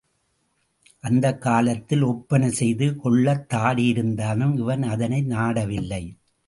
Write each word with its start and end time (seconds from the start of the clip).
அந்தக் 0.99 1.41
காலத்தில் 1.41 2.01
ஒப்பனை 2.01 2.49
செய்து 2.51 2.95
கொள்ளத் 2.95 3.49
தாடி 3.49 3.85
இருந்தாலும் 3.85 4.57
இவன் 4.57 4.83
அதனை 4.83 5.21
நாடவில்லை. 5.21 6.03